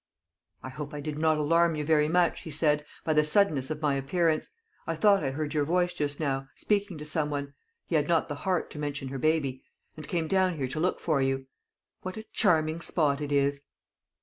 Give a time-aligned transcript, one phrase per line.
[0.63, 3.83] "I hope I did not alarm you very much," he said, "by the suddenness of
[3.83, 4.49] my appearance.
[4.87, 7.53] I thought I heard your voice just now, speaking to some one"
[7.85, 9.61] he had not the heart to mention her baby
[9.95, 11.45] "and came down here to look for you.
[12.01, 13.61] What a charming spot it is!"